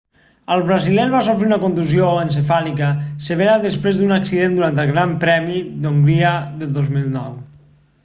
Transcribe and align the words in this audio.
el 0.53 0.61
brasiler 0.69 1.03
va 1.11 1.19
sofrir 1.27 1.47
una 1.49 1.59
contusió 1.65 2.07
encefàlica 2.21 2.89
severa 3.29 3.59
després 3.67 4.01
d'un 4.01 4.17
accident 4.19 4.59
durant 4.59 4.85
el 4.85 4.93
gran 4.97 5.17
premi 5.27 5.63
d'hongria 5.85 6.37
del 6.63 6.77
2009 6.83 7.35